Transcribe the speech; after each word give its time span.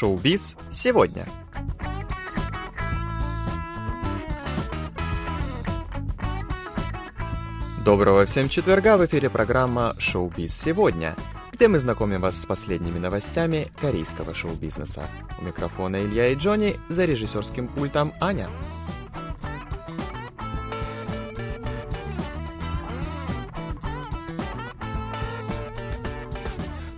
Шоу-биз 0.00 0.56
сегодня. 0.72 1.26
Доброго 7.84 8.24
всем 8.24 8.48
четверга! 8.48 8.96
В 8.96 9.04
эфире 9.04 9.28
программа 9.28 9.94
«Шоу-биз 9.98 10.58
сегодня», 10.58 11.14
где 11.52 11.68
мы 11.68 11.78
знакомим 11.78 12.22
вас 12.22 12.40
с 12.40 12.46
последними 12.46 12.98
новостями 12.98 13.68
корейского 13.78 14.32
шоу-бизнеса. 14.32 15.06
У 15.38 15.44
микрофона 15.44 16.00
Илья 16.02 16.28
и 16.28 16.34
Джонни, 16.34 16.76
за 16.88 17.04
режиссерским 17.04 17.68
пультом 17.68 18.14
Аня. 18.22 18.48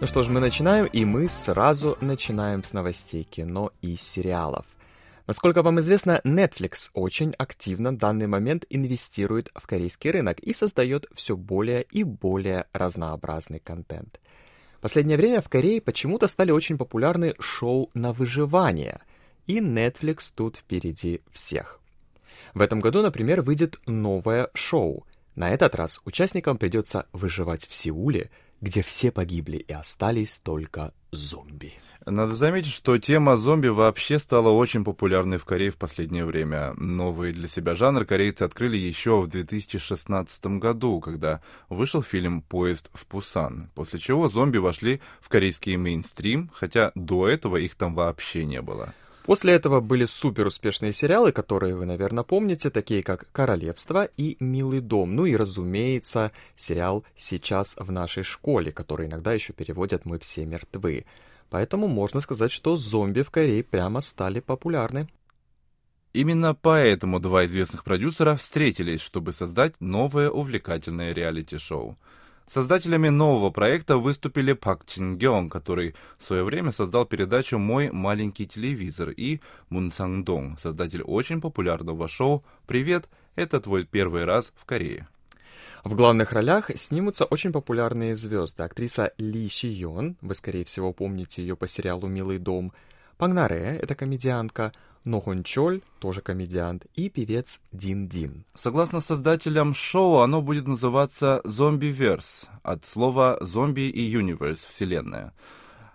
Ну 0.02 0.08
что 0.08 0.24
ж, 0.24 0.30
мы 0.30 0.40
начинаем, 0.40 0.86
и 0.86 1.04
мы 1.04 1.28
сразу 1.28 1.96
начинаем 2.00 2.64
с 2.64 2.72
новостей 2.72 3.22
кино 3.22 3.70
и 3.82 3.94
сериалов. 3.94 4.66
Насколько 5.28 5.62
вам 5.62 5.78
известно, 5.78 6.20
Netflix 6.24 6.90
очень 6.92 7.32
активно 7.38 7.92
в 7.92 7.98
данный 7.98 8.26
момент 8.26 8.64
инвестирует 8.68 9.48
в 9.54 9.64
корейский 9.64 10.10
рынок 10.10 10.40
и 10.40 10.52
создает 10.54 11.06
все 11.14 11.36
более 11.36 11.84
и 11.84 12.02
более 12.02 12.66
разнообразный 12.72 13.60
контент. 13.60 14.18
В 14.78 14.80
последнее 14.80 15.16
время 15.16 15.40
в 15.40 15.48
Корее 15.48 15.80
почему-то 15.80 16.26
стали 16.26 16.50
очень 16.50 16.78
популярны 16.78 17.36
шоу 17.38 17.88
на 17.94 18.12
выживание, 18.12 19.02
и 19.46 19.60
Netflix 19.60 20.32
тут 20.34 20.56
впереди 20.56 21.20
всех. 21.30 21.78
В 22.54 22.60
этом 22.60 22.80
году, 22.80 23.02
например, 23.02 23.42
выйдет 23.42 23.78
новое 23.86 24.50
шоу. 24.52 25.06
На 25.36 25.50
этот 25.50 25.76
раз 25.76 26.00
участникам 26.04 26.58
придется 26.58 27.06
выживать 27.12 27.68
в 27.68 27.72
Сеуле– 27.72 28.32
где 28.62 28.80
все 28.80 29.10
погибли 29.10 29.58
и 29.58 29.72
остались 29.72 30.38
только 30.38 30.94
зомби. 31.10 31.74
Надо 32.06 32.34
заметить, 32.34 32.72
что 32.72 32.98
тема 32.98 33.36
зомби 33.36 33.68
вообще 33.68 34.18
стала 34.18 34.48
очень 34.48 34.84
популярной 34.84 35.38
в 35.38 35.44
Корее 35.44 35.70
в 35.70 35.76
последнее 35.76 36.24
время. 36.24 36.74
Новый 36.76 37.32
для 37.32 37.46
себя 37.46 37.76
жанр 37.76 38.04
корейцы 38.04 38.42
открыли 38.42 38.76
еще 38.76 39.20
в 39.20 39.28
2016 39.28 40.46
году, 40.58 41.00
когда 41.00 41.40
вышел 41.68 42.02
фильм 42.02 42.42
«Поезд 42.42 42.90
в 42.92 43.06
Пусан», 43.06 43.70
после 43.74 44.00
чего 44.00 44.28
зомби 44.28 44.58
вошли 44.58 45.00
в 45.20 45.28
корейский 45.28 45.76
мейнстрим, 45.76 46.50
хотя 46.52 46.90
до 46.96 47.28
этого 47.28 47.56
их 47.56 47.76
там 47.76 47.94
вообще 47.94 48.44
не 48.44 48.62
было. 48.62 48.94
После 49.24 49.52
этого 49.52 49.80
были 49.80 50.04
супер 50.04 50.46
успешные 50.46 50.92
сериалы, 50.92 51.30
которые 51.30 51.76
вы, 51.76 51.86
наверное, 51.86 52.24
помните, 52.24 52.70
такие 52.70 53.04
как 53.04 53.30
«Королевство» 53.30 54.04
и 54.16 54.36
«Милый 54.40 54.80
дом». 54.80 55.14
Ну 55.14 55.26
и, 55.26 55.36
разумеется, 55.36 56.32
сериал 56.56 57.04
«Сейчас 57.14 57.76
в 57.78 57.92
нашей 57.92 58.24
школе», 58.24 58.72
который 58.72 59.06
иногда 59.06 59.32
еще 59.32 59.52
переводят 59.52 60.04
«Мы 60.04 60.18
все 60.18 60.44
мертвы». 60.44 61.06
Поэтому 61.50 61.86
можно 61.86 62.20
сказать, 62.20 62.50
что 62.50 62.76
зомби 62.76 63.22
в 63.22 63.30
Корее 63.30 63.62
прямо 63.62 64.00
стали 64.00 64.40
популярны. 64.40 65.08
Именно 66.12 66.54
поэтому 66.54 67.20
два 67.20 67.46
известных 67.46 67.84
продюсера 67.84 68.36
встретились, 68.36 69.00
чтобы 69.00 69.32
создать 69.32 69.74
новое 69.80 70.30
увлекательное 70.30 71.12
реалити-шоу– 71.12 71.96
Создателями 72.46 73.08
нового 73.08 73.50
проекта 73.50 73.96
выступили 73.96 74.52
Пак 74.52 74.84
Чин 74.86 75.16
Гён, 75.16 75.48
который 75.48 75.94
в 76.18 76.24
свое 76.24 76.44
время 76.44 76.72
создал 76.72 77.06
передачу 77.06 77.58
«Мой 77.58 77.90
маленький 77.90 78.46
телевизор», 78.46 79.10
и 79.10 79.40
Мун 79.68 79.90
Санг 79.90 80.26
Дong, 80.26 80.58
создатель 80.58 81.02
очень 81.02 81.40
популярного 81.40 82.08
шоу 82.08 82.44
«Привет, 82.66 83.08
это 83.36 83.60
твой 83.60 83.84
первый 83.84 84.24
раз 84.24 84.52
в 84.56 84.64
Корее». 84.64 85.08
В 85.84 85.96
главных 85.96 86.32
ролях 86.32 86.70
снимутся 86.76 87.24
очень 87.24 87.52
популярные 87.52 88.14
звезды. 88.14 88.62
Актриса 88.62 89.12
Ли 89.18 89.48
Ши 89.48 89.68
Йон, 89.68 90.16
вы, 90.20 90.34
скорее 90.34 90.64
всего, 90.64 90.92
помните 90.92 91.42
ее 91.42 91.56
по 91.56 91.66
сериалу 91.66 92.06
«Милый 92.06 92.38
дом», 92.38 92.72
Пагнаре, 93.16 93.78
это 93.80 93.94
комедиантка, 93.94 94.72
Нохон 95.04 95.42
Чоль, 95.42 95.82
тоже 95.98 96.20
комедиант, 96.20 96.86
и 96.94 97.08
певец 97.08 97.60
Дин 97.72 98.08
Дин. 98.08 98.44
Согласно 98.54 99.00
создателям 99.00 99.74
шоу, 99.74 100.20
оно 100.20 100.42
будет 100.42 100.66
называться 100.66 101.40
«Зомби-верс», 101.44 102.48
от 102.62 102.84
слова 102.84 103.38
«зомби» 103.40 103.88
и 103.88 104.02
«юниверс»— 104.02 104.60
«вселенная». 104.68 105.32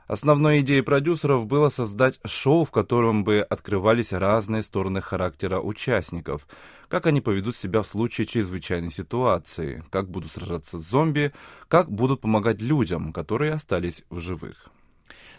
Основной 0.08 0.62
идеей 0.62 0.82
продюсеров 0.82 1.48
было 1.48 1.68
создать 1.68 2.20
шоу, 2.26 2.64
в 2.64 2.72
котором 2.72 3.26
бы 3.26 3.42
открывались 3.42 4.14
разные 4.14 4.64
стороны 4.64 5.02
характера 5.02 5.60
участников, 5.60 6.48
как 6.88 7.08
они 7.08 7.20
поведут 7.20 7.58
себя 7.58 7.82
в 7.82 7.88
случае 7.88 8.26
чрезвычайной 8.26 8.92
ситуации, 8.92 9.84
как 9.90 10.10
будут 10.10 10.32
сражаться 10.32 10.80
с 10.80 10.90
зомби, 10.90 11.34
как 11.68 11.92
будут 11.92 12.22
помогать 12.22 12.62
людям, 12.62 13.12
которые 13.12 13.52
остались 13.52 14.04
в 14.10 14.20
живых. 14.20 14.70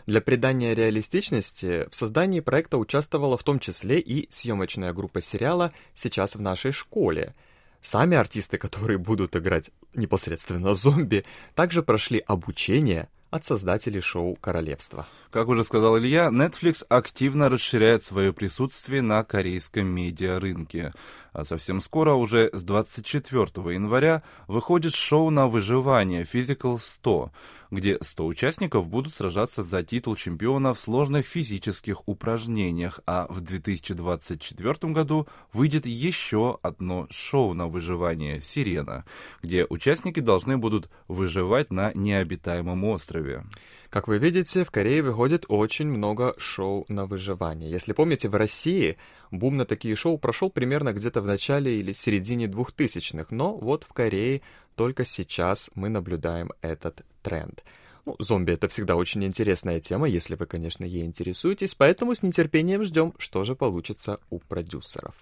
Для 0.09 0.23
придания 0.23 0.75
реалистичности 0.75 1.87
в 1.91 1.95
создании 1.95 2.41
проекта 2.41 2.79
участвовала 2.79 3.37
в 3.37 3.45
том 3.45 3.59
числе 3.59 4.01
и 4.01 4.27
съемочная 4.33 4.95
группа 4.95 5.21
сериала 5.21 5.75
«Сейчас 5.95 6.35
в 6.35 6.41
нашей 6.41 6.73
школе». 6.73 7.35
Сами 7.83 8.17
артисты, 8.17 8.57
которые 8.57 8.97
будут 8.97 9.37
играть 9.37 9.71
непосредственно 9.93 10.73
зомби, 10.73 11.27
также 11.55 11.83
прошли 11.83 12.25
обучение 12.27 13.11
от 13.29 13.45
создателей 13.45 14.01
шоу 14.01 14.35
«Королевство». 14.37 15.07
Как 15.31 15.49
уже 15.49 15.63
сказал 15.63 15.99
Илья, 15.99 16.31
Netflix 16.33 16.87
активно 16.89 17.51
расширяет 17.51 18.03
свое 18.03 18.33
присутствие 18.33 19.03
на 19.03 19.23
корейском 19.25 19.87
медиарынке. 19.89 20.95
А 21.35 21.45
совсем 21.45 21.83
скоро, 21.83 22.15
уже 22.15 22.49
с 22.55 22.63
24 22.63 23.43
января, 23.75 24.23
выходит 24.47 24.95
шоу 24.95 25.29
на 25.29 25.49
выживание 25.49 26.23
Physical 26.23 26.79
100, 26.79 27.31
где 27.71 27.99
100 28.01 28.27
участников 28.27 28.89
будут 28.89 29.15
сражаться 29.15 29.63
за 29.63 29.83
титул 29.83 30.17
чемпиона 30.17 30.75
в 30.75 30.79
сложных 30.79 31.27
физических 31.27 32.09
упражнениях, 32.09 33.01
а 33.07 33.27
в 33.29 33.41
2024 33.41 34.93
году 34.93 35.27
выйдет 35.53 35.87
еще 35.87 36.59
одно 36.63 37.07
шоу 37.11 37.55
на 37.55 37.69
выживание 37.69 38.41
«Сирена», 38.41 39.05
где 39.43 39.67
участники 39.69 40.21
должны 40.21 40.59
будут 40.59 40.91
выживать 41.09 41.71
на 41.71 41.93
необитаемом 41.95 42.85
острове. 42.85 43.45
Как 43.91 44.07
вы 44.07 44.19
видите, 44.19 44.65
в 44.65 44.71
Корее 44.71 45.03
выходит 45.03 45.47
очень 45.49 45.89
много 45.89 46.35
шоу 46.37 46.85
на 46.89 47.07
выживание. 47.07 47.71
Если 47.71 47.95
помните, 47.95 48.29
в 48.29 48.35
России 48.35 48.99
бум 49.31 49.57
на 49.57 49.65
такие 49.65 49.97
шоу 49.97 50.19
прошел 50.19 50.51
примерно 50.51 50.93
где-то 50.93 51.23
в 51.23 51.27
начале 51.27 51.79
или 51.79 51.95
середине 51.95 52.47
2000-х, 52.47 53.29
но 53.31 53.57
вот 53.57 53.85
в 53.85 53.95
Корее 53.95 54.43
только 54.77 55.07
сейчас 55.07 55.71
мы 55.75 55.89
наблюдаем 55.89 56.53
этот 56.61 57.03
тренд. 57.23 57.65
Ну, 58.05 58.15
зомби— 58.19 58.53
это 58.55 58.69
всегда 58.69 58.95
очень 58.95 59.25
интересная 59.25 59.81
тема, 59.81 60.07
если 60.07 60.35
вы, 60.35 60.45
конечно, 60.45 60.85
ей 60.85 61.05
интересуетесь, 61.05 61.75
поэтому 61.75 62.15
с 62.15 62.23
нетерпением 62.23 62.85
ждем, 62.85 63.15
что 63.17 63.45
же 63.45 63.55
получится 63.55 64.21
у 64.29 64.39
продюсеров. 64.39 65.15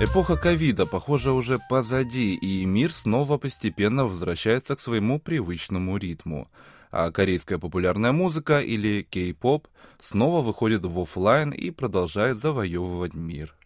Эпоха 0.00 0.36
ковида, 0.36 0.86
похоже, 0.86 1.32
уже 1.32 1.58
позади, 1.68 2.36
и 2.36 2.64
мир 2.64 2.92
снова 2.92 3.36
постепенно 3.36 4.04
возвращается 4.04 4.76
к 4.76 4.80
своему 4.80 5.18
привычному 5.18 5.96
ритму. 5.96 6.48
А 6.92 7.10
корейская 7.10 7.58
популярная 7.58 8.12
музыка 8.12 8.60
или 8.60 9.02
кей-поп 9.02 9.66
снова 9.98 10.40
выходит 10.40 10.84
в 10.84 11.00
офлайн 11.00 11.50
и 11.50 11.72
продолжает 11.72 12.38
завоевывать 12.38 13.14
мир. 13.14 13.56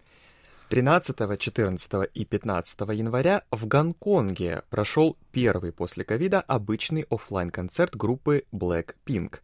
13, 0.71 1.38
14 1.38 1.92
и 2.15 2.25
15 2.25 2.81
января 2.92 3.42
в 3.50 3.66
Гонконге 3.66 4.62
прошел 4.71 5.19
первый 5.32 5.71
после 5.71 6.03
ковида 6.03 6.41
обычный 6.41 7.04
офлайн 7.10 7.50
концерт 7.50 7.95
группы 7.95 8.45
Blackpink. 8.53 9.41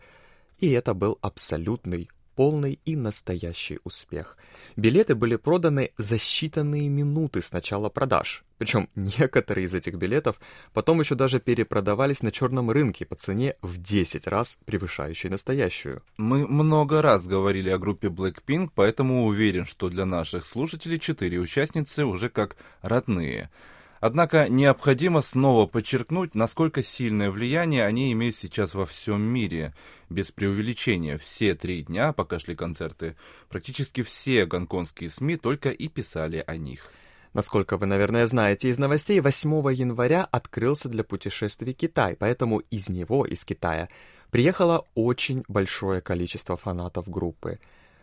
И 0.59 0.71
это 0.71 0.95
был 0.95 1.19
абсолютный 1.21 2.09
полный 2.39 2.79
и 2.85 2.95
настоящий 2.95 3.81
успех. 3.83 4.37
Билеты 4.77 5.17
были 5.17 5.35
проданы 5.35 5.91
за 5.99 6.15
считанные 6.15 6.87
минуты 6.89 7.43
с 7.43 7.51
начала 7.51 7.89
продаж. 7.89 8.45
Причем 8.59 8.89
некоторые 8.95 9.65
из 9.65 9.75
этих 9.75 9.95
билетов 9.95 10.41
потом 10.73 11.01
еще 11.01 11.17
даже 11.17 11.41
перепродавались 11.41 12.23
на 12.23 12.31
черном 12.31 12.71
рынке 12.71 13.05
по 13.07 13.17
цене 13.17 13.57
в 13.61 13.83
10 13.83 14.29
раз 14.29 14.57
превышающей 14.67 15.29
настоящую. 15.29 16.05
Мы 16.17 16.47
много 16.47 17.03
раз 17.03 17.27
говорили 17.27 17.71
о 17.71 17.79
группе 17.79 18.07
Blackpink, 18.07 18.71
поэтому 18.73 19.25
уверен, 19.25 19.65
что 19.65 19.89
для 19.89 20.07
наших 20.07 20.47
слушателей 20.47 21.01
четыре 21.01 21.41
участницы 21.41 22.05
уже 22.05 22.29
как 22.29 22.55
родные. 22.83 23.51
Однако 24.01 24.49
необходимо 24.49 25.21
снова 25.21 25.67
подчеркнуть, 25.67 26.35
насколько 26.35 26.83
сильное 26.83 27.31
влияние 27.31 27.85
они 27.85 28.13
имеют 28.13 28.37
сейчас 28.37 28.75
во 28.75 28.87
всем 28.87 29.21
мире. 29.23 29.75
Без 30.09 30.31
преувеличения, 30.31 31.19
все 31.19 31.55
три 31.55 31.83
дня, 31.83 32.13
пока 32.13 32.39
шли 32.39 32.55
концерты, 32.55 33.17
практически 33.49 34.03
все 34.03 34.47
гонконгские 34.47 35.11
СМИ 35.11 35.37
только 35.37 35.71
и 35.71 35.89
писали 35.89 36.45
о 36.47 36.57
них. 36.57 36.93
Насколько 37.35 37.77
вы, 37.77 37.87
наверное, 37.87 38.27
знаете 38.27 38.69
из 38.69 38.79
новостей, 38.79 39.21
8 39.21 39.51
января 39.75 40.25
открылся 40.25 40.89
для 40.89 41.05
путешествий 41.05 41.75
Китай, 41.75 42.17
поэтому 42.17 42.61
из 42.71 42.89
него, 42.89 43.27
из 43.27 43.45
Китая, 43.45 43.89
приехало 44.31 44.87
очень 44.95 45.45
большое 45.47 46.01
количество 46.01 46.57
фанатов 46.57 47.09
группы. 47.09 47.59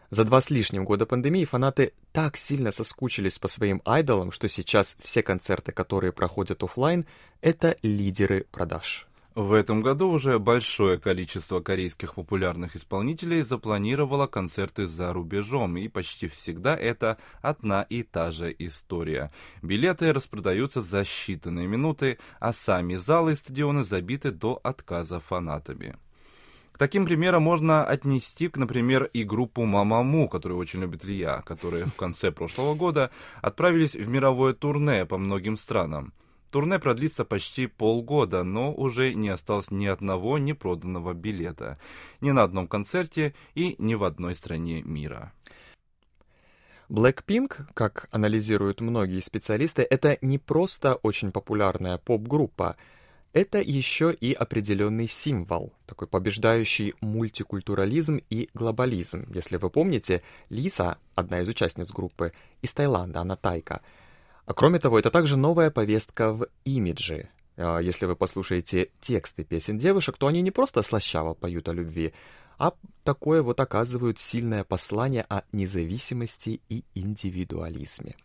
За 0.10 0.24
два 0.24 0.42
с 0.42 0.50
лишним 0.50 0.86
года 0.86 1.06
пандемии 1.06 1.46
фанаты 1.46 1.94
так 2.12 2.38
сильно 2.38 2.72
соскучились 2.72 3.40
по 3.40 3.48
своим 3.48 3.82
айдолам, 3.86 4.32
что 4.32 4.48
сейчас 4.48 4.98
все 5.02 5.24
концерты, 5.24 5.72
которые 5.72 6.12
проходят 6.12 6.64
офлайн, 6.64 7.06
это 7.42 7.76
лидеры 7.82 8.46
продаж. 8.52 9.08
В 9.36 9.52
этом 9.52 9.82
году 9.82 10.10
уже 10.12 10.40
большое 10.40 10.98
количество 10.98 11.60
корейских 11.60 12.16
популярных 12.16 12.78
исполнителей 12.78 13.42
запланировало 13.42 14.28
концерты 14.28 14.88
за 14.88 15.12
рубежом, 15.12 15.76
и 15.76 15.90
почти 15.90 16.30
всегда 16.30 16.74
это 16.74 17.18
одна 17.42 17.82
и 17.82 18.04
та 18.04 18.32
же 18.32 18.56
история. 18.58 19.34
Билеты 19.62 20.14
распродаются 20.14 20.82
за 20.82 21.02
считанные 21.02 21.68
минуты, 21.68 22.18
а 22.40 22.54
сами 22.54 22.96
залы 22.96 23.34
и 23.34 23.36
стадионы 23.36 23.84
забиты 23.84 24.32
до 24.32 24.58
отказа 24.64 25.20
фанатами. 25.20 25.98
К 26.76 26.78
таким 26.78 27.06
примерам 27.06 27.44
можно 27.44 27.86
отнести, 27.86 28.52
например, 28.54 29.06
и 29.14 29.24
группу 29.24 29.64
Мамаму, 29.64 30.28
которую 30.28 30.60
очень 30.60 30.82
любит 30.82 31.06
Илья, 31.06 31.42
которые 31.46 31.86
в 31.86 31.96
конце 31.96 32.34
прошлого 32.34 32.76
года 32.76 33.12
отправились 33.42 33.96
в 33.96 34.06
мировое 34.10 34.54
турне 34.54 35.06
по 35.06 35.18
многим 35.18 35.56
странам. 35.56 36.12
Турне 36.52 36.78
продлится 36.78 37.24
почти 37.24 37.68
полгода, 37.68 38.44
но 38.44 38.74
уже 38.74 39.14
не 39.14 39.30
осталось 39.30 39.72
ни 39.72 39.86
одного 39.86 40.38
непроданного 40.38 41.14
билета. 41.14 41.80
Ни 42.20 42.32
на 42.32 42.44
одном 42.44 42.68
концерте 42.68 43.34
и 43.54 43.76
ни 43.78 43.94
в 43.94 44.04
одной 44.04 44.36
стране 44.36 44.82
мира. 44.84 45.32
Blackpink, 46.90 47.68
как 47.74 48.10
анализируют 48.12 48.82
многие 48.82 49.22
специалисты, 49.22 49.88
это 49.90 50.18
не 50.20 50.40
просто 50.40 50.96
очень 50.96 51.32
популярная 51.32 51.98
поп-группа, 52.00 52.76
это 53.36 53.62
еще 53.62 54.12
и 54.12 54.34
определенный 54.34 55.08
символ, 55.08 55.74
такой 55.86 56.08
побеждающий 56.08 56.96
мультикультурализм 57.02 58.20
и 58.32 58.50
глобализм. 58.56 59.28
Если 59.32 59.58
вы 59.58 59.70
помните, 59.70 60.24
Лиса, 60.50 60.98
одна 61.14 61.42
из 61.42 61.48
участниц 61.48 61.92
группы, 61.92 62.34
из 62.64 62.74
Таиланда, 62.74 63.22
она 63.22 63.36
тайка– 63.36 63.82
а 64.46 64.54
кроме 64.54 64.80
того, 64.80 65.00
это 65.00 65.10
также 65.10 65.38
новая 65.38 65.72
повестка 65.72 66.32
в 66.32 66.48
имидже. 66.66 67.30
А, 67.58 67.80
если 67.80 68.06
вы 68.06 68.16
послушаете 68.16 68.90
тексты 69.02 69.44
песен 69.44 69.78
девушек, 69.78 70.18
то 70.18 70.28
они 70.28 70.42
не 70.42 70.52
просто 70.52 70.82
слащаво 70.82 71.34
поют 71.34 71.68
о 71.68 71.74
любви, 71.74 72.14
а 72.58 72.74
такое 73.04 73.42
вот 73.42 73.60
оказывают 73.60 74.20
сильное 74.20 74.64
послание 74.64 75.26
о 75.30 75.42
независимости 75.52 76.62
и 76.70 76.84
индивидуализме. 76.94 78.16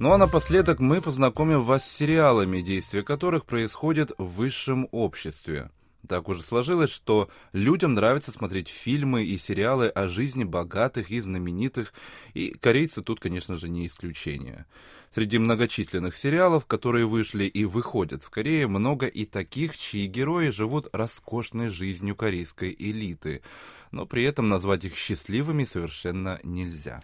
Ну 0.00 0.12
а 0.12 0.18
напоследок 0.18 0.78
мы 0.78 1.00
познакомим 1.00 1.64
вас 1.64 1.84
с 1.84 1.96
сериалами, 1.96 2.60
действия 2.60 3.02
которых 3.02 3.44
происходят 3.44 4.12
в 4.16 4.26
высшем 4.26 4.88
обществе. 4.92 5.70
Так 6.06 6.28
уже 6.28 6.44
сложилось, 6.44 6.90
что 6.90 7.28
людям 7.52 7.94
нравится 7.94 8.30
смотреть 8.30 8.68
фильмы 8.68 9.24
и 9.24 9.36
сериалы 9.36 9.88
о 9.88 10.06
жизни 10.06 10.44
богатых 10.44 11.10
и 11.10 11.20
знаменитых, 11.20 11.92
и 12.32 12.50
корейцы 12.50 13.02
тут, 13.02 13.18
конечно 13.18 13.56
же, 13.56 13.68
не 13.68 13.88
исключение. 13.88 14.66
Среди 15.12 15.38
многочисленных 15.38 16.14
сериалов, 16.14 16.64
которые 16.66 17.06
вышли 17.06 17.46
и 17.46 17.64
выходят 17.64 18.22
в 18.22 18.30
Корее, 18.30 18.68
много 18.68 19.06
и 19.06 19.24
таких, 19.24 19.76
чьи 19.76 20.06
герои 20.06 20.50
живут 20.50 20.86
роскошной 20.92 21.70
жизнью 21.70 22.14
корейской 22.14 22.72
элиты, 22.78 23.42
но 23.90 24.06
при 24.06 24.22
этом 24.22 24.46
назвать 24.46 24.84
их 24.84 24.96
счастливыми 24.96 25.64
совершенно 25.64 26.38
нельзя. 26.44 27.02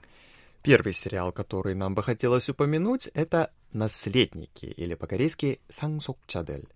Первый 0.64 0.94
сериал, 0.94 1.30
который 1.30 1.74
нам 1.74 1.94
бы 1.94 2.02
хотелось 2.02 2.48
упомянуть, 2.48 3.10
это 3.12 3.52
«Наследники» 3.74 4.64
или 4.64 4.94
по-корейски 4.94 5.60
«Сангсокчадель». 5.68 6.70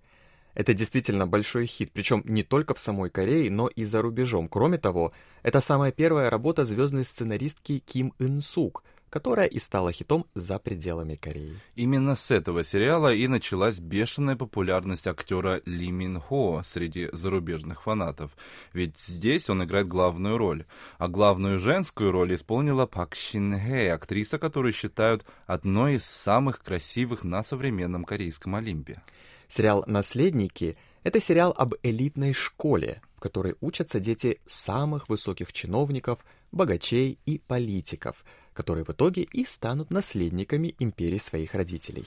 Это 0.52 0.74
действительно 0.74 1.26
большой 1.26 1.64
хит, 1.64 1.90
причем 1.94 2.20
не 2.26 2.42
только 2.42 2.74
в 2.74 2.78
самой 2.78 3.08
Корее, 3.08 3.50
но 3.50 3.66
и 3.66 3.84
за 3.84 4.02
рубежом. 4.02 4.46
Кроме 4.48 4.76
того, 4.76 5.14
это 5.42 5.60
самая 5.60 5.90
первая 5.90 6.28
работа 6.28 6.66
звездной 6.66 7.06
сценаристки 7.06 7.78
Ким 7.78 8.12
Ин 8.18 8.42
Сук, 8.42 8.84
которая 9.10 9.46
и 9.46 9.58
стала 9.58 9.92
хитом 9.92 10.26
за 10.34 10.58
пределами 10.58 11.14
Кореи. 11.14 11.58
Именно 11.74 12.14
с 12.14 12.30
этого 12.30 12.64
сериала 12.64 13.12
и 13.12 13.26
началась 13.28 13.78
бешеная 13.78 14.36
популярность 14.36 15.06
актера 15.06 15.60
Ли 15.64 15.90
Мин 15.90 16.20
Хо 16.20 16.62
среди 16.66 17.08
зарубежных 17.12 17.82
фанатов. 17.82 18.36
Ведь 18.72 18.98
здесь 18.98 19.50
он 19.50 19.64
играет 19.64 19.88
главную 19.88 20.38
роль. 20.38 20.64
А 20.98 21.08
главную 21.08 21.58
женскую 21.58 22.12
роль 22.12 22.34
исполнила 22.34 22.86
Пак 22.86 23.14
Шин 23.14 23.58
Хэ, 23.58 23.90
актриса, 23.90 24.38
которую 24.38 24.72
считают 24.72 25.24
одной 25.46 25.94
из 25.94 26.04
самых 26.04 26.62
красивых 26.62 27.24
на 27.24 27.42
современном 27.42 28.04
корейском 28.04 28.54
Олимпе. 28.54 29.02
Сериал 29.48 29.84
«Наследники»— 29.86 30.76
это 31.02 31.20
сериал 31.20 31.54
об 31.56 31.74
элитной 31.82 32.34
школе, 32.34 33.00
в 33.16 33.20
которой 33.20 33.56
учатся 33.60 33.98
дети 33.98 34.40
самых 34.46 35.08
высоких 35.08 35.52
чиновников, 35.52 36.18
богачей 36.52 37.18
и 37.26 37.38
политиков, 37.38 38.24
которые 38.58 38.84
в 38.84 38.90
итоге 38.90 39.22
и 39.22 39.44
станут 39.44 39.92
наследниками 39.92 40.74
империи 40.80 41.18
своих 41.18 41.54
родителей. 41.54 42.06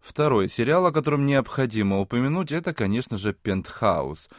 Второй 0.00 0.48
сериал, 0.48 0.86
о 0.86 0.92
котором 0.92 1.26
необходимо 1.26 2.00
упомянуть, 2.00 2.52
это, 2.52 2.72
конечно 2.72 3.18
же, 3.18 3.34
«Пентхаус». 3.34 4.30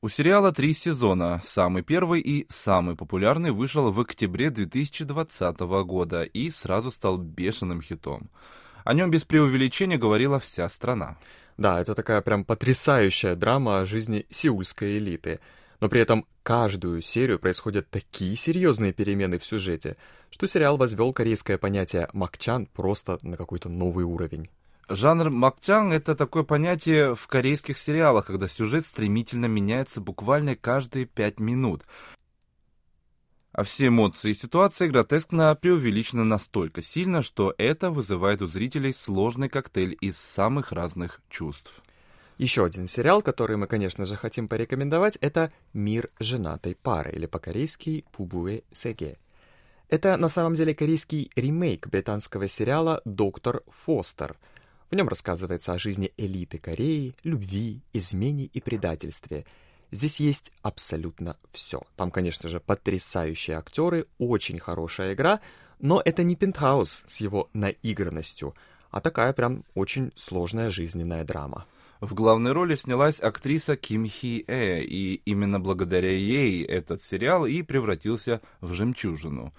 У 0.00 0.08
сериала 0.08 0.50
три 0.50 0.74
сезона. 0.74 1.40
Самый 1.44 1.84
первый 1.84 2.20
и 2.20 2.46
самый 2.48 2.96
популярный 2.96 3.52
вышел 3.52 3.92
в 3.92 4.00
октябре 4.00 4.50
2020 4.50 5.60
года 5.86 6.24
и 6.24 6.50
сразу 6.50 6.90
стал 6.90 7.18
бешеным 7.18 7.80
хитом. 7.80 8.28
О 8.84 8.94
нем 8.94 9.08
без 9.08 9.24
преувеличения 9.24 9.98
говорила 9.98 10.40
вся 10.40 10.68
страна. 10.68 11.16
Да, 11.56 11.80
это 11.80 11.94
такая 11.94 12.22
прям 12.22 12.44
потрясающая 12.44 13.36
драма 13.36 13.78
о 13.78 13.86
жизни 13.86 14.26
сеульской 14.30 14.98
элиты. 14.98 15.38
Но 15.82 15.88
при 15.88 16.00
этом 16.00 16.26
каждую 16.44 17.02
серию 17.02 17.40
происходят 17.40 17.90
такие 17.90 18.36
серьезные 18.36 18.92
перемены 18.92 19.40
в 19.40 19.44
сюжете, 19.44 19.96
что 20.30 20.46
сериал 20.46 20.76
возвел 20.76 21.12
корейское 21.12 21.58
понятие 21.58 22.08
«макчан» 22.12 22.66
просто 22.66 23.18
на 23.22 23.36
какой-то 23.36 23.68
новый 23.68 24.04
уровень. 24.04 24.48
Жанр 24.88 25.30
макчан— 25.30 25.92
это 25.92 26.14
такое 26.14 26.44
понятие 26.44 27.16
в 27.16 27.26
корейских 27.26 27.78
сериалах, 27.78 28.26
когда 28.26 28.46
сюжет 28.46 28.86
стремительно 28.86 29.46
меняется 29.46 30.00
буквально 30.00 30.54
каждые 30.54 31.04
пять 31.04 31.40
минут 31.40 31.82
а 33.50 33.64
все 33.64 33.88
эмоции 33.88 34.30
и 34.30 34.34
ситуации 34.34 34.88
гротескно 34.88 35.54
преувеличены 35.54 36.24
настолько 36.24 36.80
сильно, 36.80 37.20
что 37.20 37.54
это 37.58 37.90
вызывает 37.90 38.40
у 38.40 38.46
зрителей 38.46 38.94
сложный 38.94 39.50
коктейль 39.50 39.96
из 40.00 40.16
самых 40.16 40.72
разных 40.72 41.20
чувств. 41.28 41.82
Еще 42.38 42.64
один 42.64 42.88
сериал, 42.88 43.22
который 43.22 43.56
мы, 43.56 43.66
конечно 43.66 44.04
же, 44.04 44.16
хотим 44.16 44.48
порекомендовать, 44.48 45.16
это 45.20 45.52
«Мир 45.72 46.10
женатой 46.18 46.74
пары» 46.74 47.12
или 47.12 47.26
по-корейски 47.26 48.04
«Пубуэ 48.12 48.62
Сеге». 48.72 49.18
Это 49.88 50.16
на 50.16 50.28
самом 50.28 50.54
деле 50.54 50.74
корейский 50.74 51.30
ремейк 51.36 51.88
британского 51.88 52.48
сериала 52.48 53.02
«Доктор 53.04 53.62
Фостер». 53.68 54.36
В 54.90 54.94
нем 54.94 55.08
рассказывается 55.08 55.72
о 55.72 55.78
жизни 55.78 56.12
элиты 56.16 56.58
Кореи, 56.58 57.14
любви, 57.22 57.80
измене 57.92 58.44
и 58.44 58.60
предательстве– 58.60 59.44
Здесь 59.92 60.20
есть 60.20 60.50
абсолютно 60.62 61.36
все. 61.52 61.82
Там, 61.96 62.10
конечно 62.10 62.48
же, 62.48 62.60
потрясающие 62.60 63.58
актеры, 63.58 64.06
очень 64.18 64.58
хорошая 64.58 65.12
игра, 65.12 65.40
но 65.78 66.00
это 66.02 66.22
не 66.22 66.34
пентхаус 66.34 67.04
с 67.06 67.16
его 67.18 67.50
наигранностью, 67.52 68.54
а 68.90 69.02
такая 69.02 69.34
прям 69.34 69.64
очень 69.74 70.10
сложная 70.16 70.70
жизненная 70.70 71.24
драма. 71.24 71.66
В 72.02 72.14
главной 72.14 72.50
роли 72.50 72.74
снялась 72.74 73.20
актриса 73.20 73.76
Ким 73.76 74.06
Хи 74.06 74.44
Э, 74.48 74.82
и 74.82 75.22
именно 75.24 75.60
благодаря 75.60 76.10
ей 76.10 76.64
этот 76.64 77.00
сериал 77.00 77.46
и 77.46 77.62
превратился 77.62 78.40
в 78.60 78.72
жемчужину. 78.72 79.54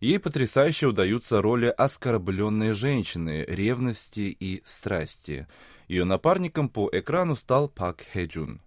Ей 0.00 0.18
потрясающе 0.18 0.88
удаются 0.88 1.40
роли 1.40 1.72
оскорбленной 1.74 2.74
женщины, 2.74 3.42
ревности 3.48 4.36
и 4.38 4.60
страсти. 4.66 5.46
Ее 5.88 6.04
напарником 6.04 6.68
по 6.68 6.90
экрану 6.92 7.34
стал 7.34 7.70
Пак 7.70 8.04
Хэджун. 8.12 8.60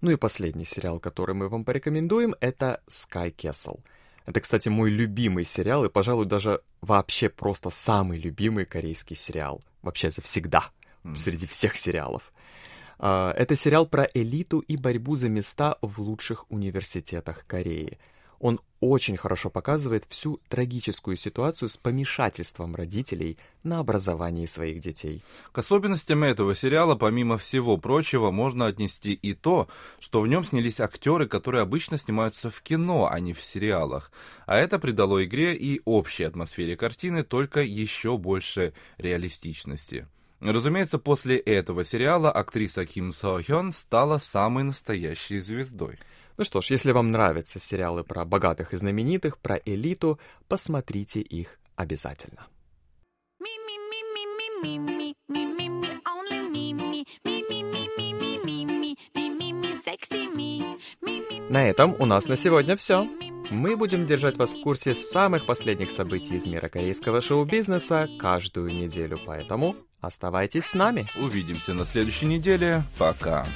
Ну 0.00 0.12
и 0.12 0.16
последний 0.16 0.64
сериал, 0.64 1.00
который 1.00 1.34
мы 1.34 1.50
вам 1.50 1.66
порекомендуем, 1.66 2.34
это 2.40 2.80
Sky 2.88 3.30
Castle. 3.36 3.80
Это, 4.24 4.40
кстати, 4.40 4.70
мой 4.70 4.88
любимый 4.88 5.44
сериал 5.44 5.84
и, 5.84 5.90
пожалуй, 5.90 6.24
даже 6.24 6.62
вообще 6.80 7.28
просто 7.28 7.68
самый 7.68 8.18
любимый 8.18 8.64
корейский 8.64 9.16
сериал. 9.16 9.62
Вообще 9.82 10.08
всегда, 10.08 10.70
mm. 11.02 11.16
среди 11.18 11.44
всех 11.44 11.76
сериалов. 11.76 12.32
А, 12.98 13.32
это 13.32 13.56
сериал 13.56 13.86
про 13.86 14.08
элиту 14.14 14.60
и 14.60 14.76
борьбу 14.76 15.16
за 15.16 15.28
места 15.28 15.78
в 15.82 16.00
лучших 16.00 16.50
университетах 16.50 17.46
Кореи– 17.46 17.98
он 18.44 18.60
очень 18.80 19.16
хорошо 19.16 19.48
показывает 19.48 20.04
всю 20.10 20.38
трагическую 20.50 21.16
ситуацию 21.16 21.70
с 21.70 21.78
помешательством 21.78 22.74
родителей 22.74 23.38
на 23.62 23.78
образовании 23.78 24.44
своих 24.44 24.80
детей. 24.80 25.22
К 25.52 25.58
особенностям 25.60 26.22
этого 26.22 26.54
сериала, 26.54 26.94
помимо 26.94 27.38
всего 27.38 27.78
прочего, 27.78 28.30
можно 28.30 28.66
отнести 28.66 29.14
и 29.14 29.32
то, 29.32 29.68
что 29.98 30.20
в 30.20 30.28
нем 30.28 30.44
снялись 30.44 30.80
актеры, 30.80 31.26
которые 31.26 31.62
обычно 31.62 31.96
снимаются 31.96 32.50
в 32.50 32.60
кино, 32.60 33.08
а 33.10 33.18
не 33.18 33.32
в 33.32 33.40
сериалах. 33.40 34.12
А 34.44 34.58
это 34.58 34.78
придало 34.78 35.24
игре 35.24 35.54
и 35.54 35.80
общей 35.86 36.24
атмосфере 36.24 36.76
картины 36.76 37.22
только 37.22 37.62
еще 37.62 38.18
больше 38.18 38.74
реалистичности. 38.98 40.06
Разумеется, 40.52 40.98
после 40.98 41.38
этого 41.38 41.84
сериала 41.84 42.30
актриса 42.30 42.84
Ким 42.84 43.12
Со 43.12 43.42
Хён 43.42 43.72
стала 43.72 44.18
самой 44.18 44.64
настоящей 44.64 45.40
звездой. 45.40 45.98
Ну 46.36 46.44
что 46.44 46.60
ж, 46.60 46.72
если 46.72 46.92
вам 46.92 47.10
нравятся 47.10 47.58
сериалы 47.58 48.04
про 48.04 48.26
богатых 48.26 48.74
и 48.74 48.76
знаменитых, 48.76 49.38
про 49.38 49.56
элиту, 49.64 50.20
посмотрите 50.46 51.20
их 51.20 51.58
обязательно. 51.76 52.46
На 61.54 61.68
этом 61.68 61.94
у 62.00 62.04
нас 62.04 62.26
на 62.26 62.34
сегодня 62.34 62.76
все. 62.76 63.08
Мы 63.48 63.76
будем 63.76 64.08
держать 64.08 64.36
вас 64.36 64.54
в 64.54 64.60
курсе 64.60 64.92
самых 64.92 65.46
последних 65.46 65.92
событий 65.92 66.34
из 66.34 66.46
мира 66.46 66.68
корейского 66.68 67.20
шоу-бизнеса 67.20 68.08
каждую 68.18 68.74
неделю, 68.74 69.20
поэтому 69.24 69.76
оставайтесь 70.00 70.64
с 70.64 70.74
нами. 70.74 71.06
Увидимся 71.22 71.72
на 71.72 71.84
следующей 71.84 72.26
неделе. 72.26 72.82
Пока. 72.98 73.46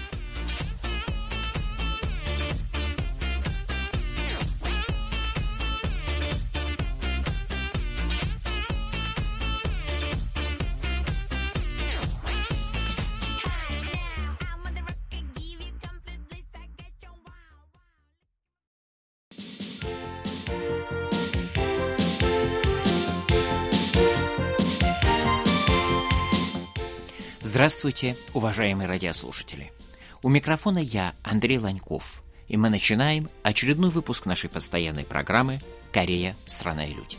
Здравствуйте, 27.58 28.16
уважаемые 28.34 28.86
радиослушатели. 28.86 29.72
У 30.22 30.28
микрофона 30.28 30.78
я, 30.78 31.16
Андрей 31.24 31.58
Ланьков, 31.58 32.22
и 32.46 32.56
мы 32.56 32.70
начинаем 32.70 33.28
очередной 33.42 33.90
выпуск 33.90 34.26
нашей 34.26 34.48
постоянной 34.48 35.04
программы 35.04 35.60
«Корея. 35.90 36.36
Страна 36.46 36.86
и 36.86 36.94
люди». 36.94 37.16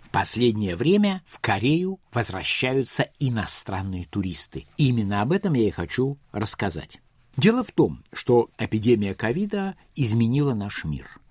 В 0.00 0.10
последнее 0.10 0.76
время 0.76 1.22
в 1.24 1.38
Корею 1.38 1.98
возвращаются 2.12 3.08
иностранные 3.18 4.04
туристы. 4.04 4.66
Именно 4.76 5.22
об 5.22 5.32
этом 5.32 5.54
я 5.54 5.66
и 5.66 5.70
хочу 5.70 6.18
рассказать. 6.30 7.00
Дело 7.38 7.64
в 7.64 7.72
том, 7.72 8.04
что 8.12 8.50
эпидемия 8.58 9.14
ковида 9.14 9.76
изменила 9.94 10.52
наш 10.52 10.84
мир– 10.84 11.08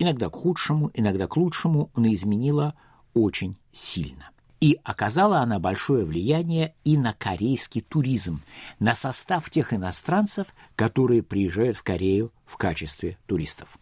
иногда 0.00 0.30
к 0.30 0.34
худшему, 0.34 0.90
иногда 0.94 1.28
к 1.28 1.36
лучшему, 1.36 1.90
но 1.94 2.12
изменила 2.12 2.74
очень 3.14 3.56
сильно. 3.70 4.30
И 4.60 4.78
оказала 4.82 5.38
она 5.38 5.58
большое 5.58 6.04
влияние 6.04 6.74
и 6.84 6.96
на 6.96 7.12
корейский 7.12 7.82
туризм, 7.82 8.40
на 8.78 8.94
состав 8.94 9.48
тех 9.50 9.72
иностранцев, 9.72 10.48
которые 10.74 11.22
приезжают 11.22 11.76
в 11.76 11.82
Корею 11.82 12.32
в 12.44 12.56
качестве 12.56 13.16
туристов. 13.26 13.78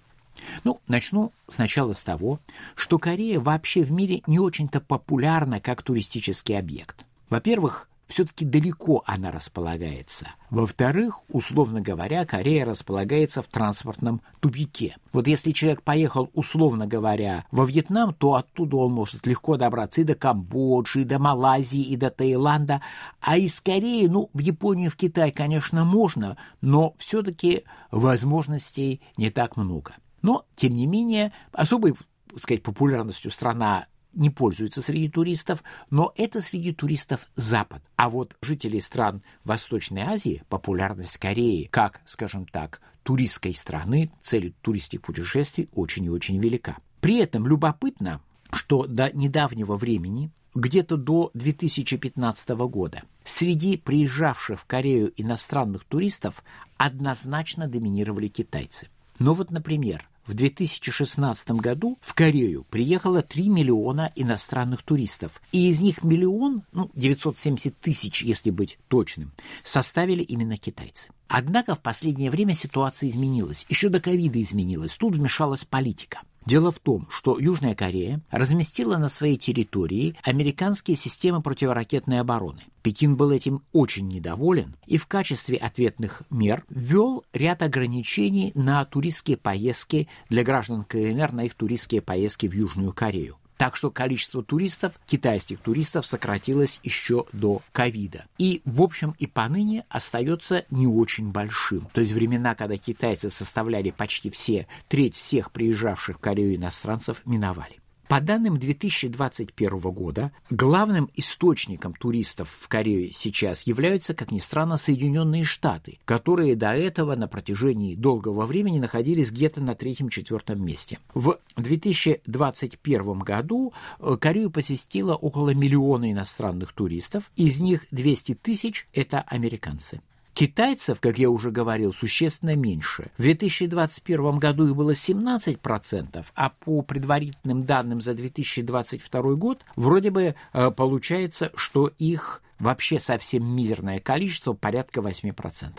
Ну, 0.65 0.81
начну 0.87 1.33
сначала 1.47 1.93
с 1.95 2.05
того, 2.05 2.39
что 2.75 2.99
Корея 2.99 3.41
вообще 3.41 3.83
в 3.83 3.91
мире 3.91 4.23
не 4.27 4.39
очень-то 4.39 4.81
популярна 4.81 5.61
как 5.61 5.83
туристический 5.83 6.57
объект. 6.57 7.05
Во-первых, 7.29 7.89
все-таки 8.09 8.45
далеко 8.45 9.03
она 9.07 9.31
располагается. 9.31 10.29
Во-вторых, 10.51 11.21
условно 11.29 11.81
говоря, 11.81 12.25
Корея 12.25 12.65
располагается 12.65 13.43
в 13.43 13.49
транспортном 13.49 14.23
тупике. 14.41 14.97
Вот 15.13 15.29
если 15.29 15.53
человек 15.53 15.83
поехал, 15.83 16.31
условно 16.33 16.87
говоря, 16.87 17.45
во 17.51 17.67
Вьетнам, 17.67 18.15
то 18.15 18.35
оттуда 18.35 18.79
он 18.79 18.93
может 18.93 19.27
легко 19.27 19.59
добраться 19.59 20.01
и 20.01 20.05
до 20.05 20.15
Камбоджи, 20.15 21.03
и 21.03 21.05
до 21.05 21.19
Малайзии, 21.19 21.83
и 21.83 21.97
до 21.97 22.09
Таиланда. 22.09 22.81
А 23.21 23.37
из 23.37 23.61
Кореи, 23.61 24.07
ну, 24.07 24.31
в 24.33 24.39
Японию, 24.39 24.91
в 24.91 24.97
Китай, 24.97 25.31
конечно, 25.31 25.85
можно, 25.85 26.39
но 26.63 26.95
все-таки 26.99 27.65
возможностей 27.91 29.03
не 29.19 29.31
так 29.31 29.57
много. 29.57 29.95
Но, 30.23 30.45
тем 30.57 30.75
не 30.75 30.87
менее, 30.87 31.33
особой, 31.53 31.95
так 32.31 32.41
сказать, 32.41 32.63
популярностью 32.63 33.31
страна 33.31 33.87
не 34.13 34.31
пользуется 34.31 34.83
среди 34.83 35.09
туристов, 35.09 35.63
но 35.91 36.13
это 36.17 36.41
среди 36.41 36.73
туристов 36.73 37.29
Запад. 37.35 37.83
А 37.97 38.11
вот 38.11 38.37
жителей 38.43 38.81
стран 38.81 39.23
Восточной 39.45 40.03
Азии 40.03 40.43
популярность 40.49 41.19
Кореи, 41.19 41.69
как, 41.71 42.01
скажем 42.05 42.47
так, 42.47 42.81
туристской 43.03 43.55
страны, 43.55 44.11
цели 44.23 44.55
туристских 44.61 45.03
путешествий 45.03 45.69
очень 45.75 46.05
и 46.05 46.11
очень 46.11 46.39
велика. 46.39 46.79
При 47.01 47.19
этом 47.19 47.47
любопытно, 47.47 48.21
что 48.53 48.87
до 48.87 49.15
недавнего 49.17 49.77
времени, 49.77 50.31
где-то 50.55 50.97
до 50.97 51.31
2015 51.35 52.49
года, 52.51 53.03
среди 53.25 53.77
приезжавших 53.77 54.61
в 54.61 54.65
Корею 54.65 55.13
иностранных 55.17 55.85
туристов 55.85 56.43
однозначно 56.77 57.69
доминировали 57.69 58.29
китайцы. 58.29 58.89
Но 59.19 59.35
вот, 59.35 59.51
например, 59.51 60.09
в 60.29 60.35
2016 60.35 61.51
году 61.53 61.97
в 62.03 62.13
Корею 62.15 62.67
приехало 62.69 63.23
3 63.23 63.49
миллиона 63.49 64.13
иностранных 64.15 64.83
туристов, 64.83 65.41
и 65.53 65.69
из 65.69 65.81
них 65.81 66.05
миллион, 66.05 66.65
ну, 66.71 66.91
970 66.95 67.81
тысяч, 67.81 68.23
если 68.23 68.51
быть 68.51 68.79
точным, 68.89 69.33
составили 69.65 70.23
именно 70.23 70.59
китайцы. 70.59 71.09
Однако 71.29 71.75
в 71.75 71.81
последнее 71.81 72.31
время 72.31 72.55
ситуация 72.55 73.09
изменилась. 73.09 73.65
Еще 73.71 73.89
до 73.89 74.01
ковида 74.01 74.41
изменилась. 74.43 74.97
Тут 74.97 75.17
вмешалась 75.17 75.65
политика. 75.65 76.21
Дело 76.49 76.73
в 76.73 76.79
том, 76.79 77.07
что 77.11 77.39
Южная 77.39 77.75
Корея 77.75 78.23
разместила 78.31 78.97
на 78.97 79.09
своей 79.09 79.37
территории 79.37 80.17
американские 80.23 80.97
системы 80.97 81.43
противоракетной 81.43 82.21
обороны. 82.21 82.63
Пекин 82.81 83.17
был 83.17 83.33
этим 83.33 83.61
очень 83.75 84.09
недоволен 84.09 84.75
и 84.87 84.97
в 84.97 85.07
качестве 85.07 85.59
ответных 85.59 86.23
мер 86.31 86.65
ввел 86.71 87.23
ряд 87.35 87.61
ограничений 87.61 88.53
на 88.55 88.83
туристские 88.87 89.37
поездки 89.37 90.09
для 90.31 90.43
граждан 90.43 90.85
КНР 90.85 91.33
на 91.33 91.45
их 91.45 91.55
туристские 91.55 92.01
поездки 92.01 92.47
в 92.49 92.55
Южную 92.55 92.95
Корею. 92.95 93.37
Так 93.59 93.77
что 93.77 93.91
количество 93.91 94.43
туристов, 94.43 94.93
китайских 95.07 95.59
туристов, 95.59 96.07
сократилось 96.07 96.81
еще 96.85 97.27
до 97.33 97.61
ковида. 97.73 98.25
И, 98.39 98.63
в 98.65 98.81
общем, 98.81 99.15
и 99.19 99.27
поныне 99.27 99.85
остается 99.89 100.65
не 100.71 100.87
очень 100.87 101.31
большим. 101.31 101.89
То 101.93 102.01
есть 102.01 102.13
времена, 102.13 102.55
когда 102.55 102.77
китайцы 102.79 103.31
составляли 103.31 103.91
почти 103.91 104.31
все, 104.31 104.69
треть 104.87 105.17
всех 105.17 105.51
приезжавших 105.51 106.17
в 106.17 106.21
Корею 106.21 106.55
иностранцев, 106.55 107.21
миновали. 107.27 107.81
По 108.09 108.23
данным 108.23 108.57
2021 108.57 109.81
года, 109.81 110.33
главным 110.51 111.11
источником 111.15 111.93
туристов 111.93 112.49
в 112.49 112.67
Корее 112.67 113.13
сейчас 113.13 113.63
являются, 113.67 114.15
как 114.15 114.33
ни 114.33 114.39
странно, 114.39 114.79
Соединенные 114.79 115.45
Штаты, 115.45 115.99
которые 116.07 116.57
до 116.57 116.75
этого 116.75 117.17
на 117.17 117.29
протяжении 117.29 117.95
долгого 117.95 118.47
времени 118.47 118.79
находились 118.79 119.31
где-то 119.31 119.61
на 119.61 119.75
третьем-четвертом 119.75 120.65
месте. 120.65 120.99
В 121.13 121.39
2021 121.57 123.19
году 123.19 123.75
э, 123.99 124.17
Корею 124.19 124.51
посетило 124.51 125.15
около 125.15 125.51
миллиона 125.51 126.11
иностранных 126.11 126.73
туристов, 126.73 127.31
из 127.37 127.61
них 127.61 127.87
200 127.91 128.37
тысяч– 128.37 128.89
это 128.95 129.21
американцы. 129.21 130.01
Китайцев, 130.39 131.01
как 131.01 131.19
я 131.19 131.31
уже 131.31 131.51
говорил, 131.51 131.93
существенно 131.93 132.55
меньше. 132.55 133.11
В 133.19 133.23
2021 133.23 134.39
году 134.39 134.69
их 134.69 134.77
было 134.77 134.93
17%, 134.93 136.25
а 136.33 136.51
по 136.51 136.83
предварительным 136.83 137.65
данным 137.65 138.01
за 138.01 138.15
2022 138.15 139.35
год 139.35 139.65
вроде 139.75 140.11
бы 140.11 140.37
э, 140.53 140.71
получается, 140.71 141.51
что 141.57 141.91
их 141.99 142.41
вообще 142.61 143.01
совсем 143.01 143.45
мизерное 143.53 143.99
количество, 143.99 144.53
порядка 144.53 145.01
8%. 145.01 145.73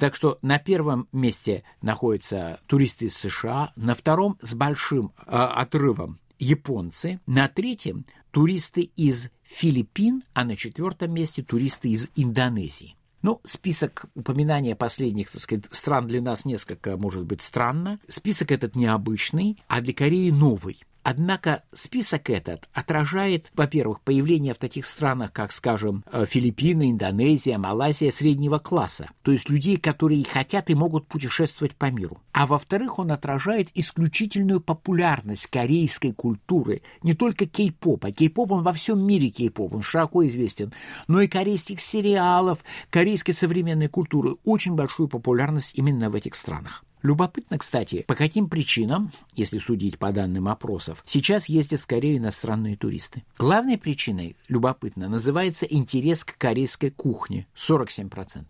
Так 0.00 0.16
что 0.16 0.40
на 0.42 0.58
первом 0.58 1.06
месте 1.12 1.62
находятся 1.80 2.58
туристы 2.66 3.04
из 3.04 3.16
США, 3.16 3.72
на 3.76 3.94
втором 3.94 4.38
с 4.42 4.54
большим 4.54 5.12
э, 5.18 5.30
отрывом 5.30 6.18
японцы, 6.40 7.20
на 7.26 7.46
третьем 7.46 8.04
туристы 8.32 8.80
из 8.80 9.30
Филиппин, 9.44 10.24
а 10.34 10.42
на 10.42 10.56
четвертом 10.56 11.14
месте 11.14 11.44
туристы 11.44 11.90
из 11.90 12.08
Индонезии. 12.16 12.96
Ну, 13.22 13.40
список 13.44 14.06
упоминания 14.14 14.74
последних, 14.74 15.30
так 15.30 15.40
сказать, 15.40 15.64
стран 15.70 16.06
для 16.06 16.22
нас 16.22 16.44
несколько, 16.44 16.96
может 16.96 17.26
быть, 17.26 17.42
странно. 17.42 18.00
Список 18.08 18.50
этот 18.50 18.76
необычный, 18.76 19.62
а 19.68 19.80
для 19.80 19.92
Кореи 19.92 20.30
новый. 20.30 20.80
Однако 21.02 21.62
список 21.72 22.28
этот 22.28 22.68
отражает, 22.74 23.50
во-первых, 23.54 24.00
появление 24.02 24.52
в 24.52 24.58
таких 24.58 24.84
странах, 24.84 25.32
как, 25.32 25.50
скажем, 25.52 26.04
э, 26.12 26.26
Филиппины, 26.26 26.90
Индонезия, 26.90 27.56
Малайзия 27.56 28.10
среднего 28.10 28.58
класса, 28.58 29.10
то 29.22 29.32
есть 29.32 29.48
людей, 29.48 29.78
которые 29.78 30.24
хотят 30.24 30.68
и 30.68 30.74
могут 30.74 31.06
путешествовать 31.06 31.74
по 31.74 31.90
миру. 31.90 32.20
А 32.32 32.46
во-вторых, 32.46 32.98
он 32.98 33.12
отражает 33.12 33.68
исключительную 33.74 34.60
популярность 34.60 35.46
корейской 35.46 36.12
культуры, 36.12 36.82
не 37.02 37.14
только 37.14 37.46
кей-попа. 37.46 38.12
Кей-поп, 38.12 38.52
он 38.52 38.62
во 38.62 38.72
всем 38.74 39.04
мире 39.04 39.30
кей-поп, 39.30 39.74
он 39.74 39.82
широко 39.82 40.26
известен, 40.26 40.72
но 41.08 41.20
и 41.22 41.28
корейских 41.28 41.80
сериалов, 41.80 42.58
корейской 42.90 43.32
современной 43.32 43.88
культуры, 43.88 44.36
очень 44.44 44.74
большую 44.74 45.08
популярность 45.08 45.72
именно 45.76 46.10
в 46.10 46.14
этих 46.14 46.34
странах. 46.34 46.84
Любопытно, 47.02 47.58
кстати, 47.58 48.04
по 48.06 48.14
каким 48.14 48.48
причинам, 48.48 49.12
если 49.34 49.58
судить 49.58 49.98
по 49.98 50.12
данным 50.12 50.48
опросов, 50.48 51.02
сейчас 51.06 51.46
ездят 51.48 51.80
в 51.80 51.86
Корею 51.86 52.18
иностранные 52.18 52.76
туристы. 52.76 53.22
Главной 53.38 53.78
причиной, 53.78 54.36
любопытно, 54.48 55.08
называется 55.08 55.66
интерес 55.66 56.24
к 56.24 56.36
корейской 56.36 56.90
кухне– 56.90 57.46
47%. 57.54 58.44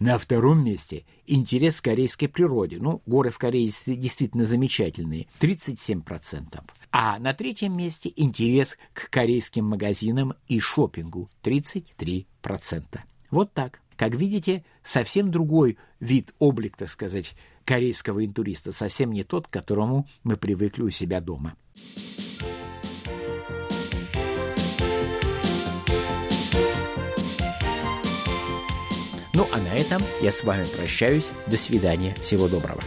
На 0.00 0.16
втором 0.16 0.64
месте 0.64 1.04
интерес 1.26 1.82
к 1.82 1.84
корейской 1.84 2.26
природе. 2.26 2.78
Ну, 2.80 3.02
горы 3.04 3.28
в 3.28 3.36
Корее 3.36 3.70
действительно 3.86 4.46
замечательные. 4.46 5.26
37%. 5.40 6.58
А 6.90 7.18
на 7.18 7.34
третьем 7.34 7.76
месте 7.76 8.10
интерес 8.16 8.78
к 8.94 9.10
корейским 9.10 9.66
магазинам 9.66 10.32
и 10.48 10.58
шопингу. 10.58 11.28
33%. 11.42 12.24
Вот 13.30 13.52
так. 13.52 13.82
Как 14.00 14.14
видите, 14.14 14.64
совсем 14.82 15.30
другой 15.30 15.76
вид, 16.00 16.32
облик, 16.38 16.74
так 16.74 16.88
сказать, 16.88 17.34
корейского 17.66 18.24
интуриста, 18.24 18.72
совсем 18.72 19.12
не 19.12 19.24
тот, 19.24 19.46
к 19.46 19.50
которому 19.50 20.08
мы 20.24 20.38
привыкли 20.38 20.84
у 20.84 20.88
себя 20.88 21.20
дома. 21.20 21.54
Ну 29.34 29.46
а 29.52 29.58
на 29.58 29.74
этом 29.74 30.02
я 30.22 30.32
с 30.32 30.44
вами 30.44 30.64
прощаюсь. 30.64 31.32
До 31.46 31.58
свидания. 31.58 32.14
Всего 32.22 32.48
доброго. 32.48 32.82